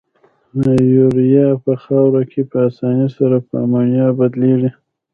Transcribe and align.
یوریا 0.95 1.47
په 1.63 1.73
خاوره 1.83 2.21
کې 2.31 2.41
په 2.51 2.57
اساني 2.67 3.07
سره 3.17 3.37
په 3.47 3.53
امونیا 3.63 4.07
بدلیږي. 4.17 4.71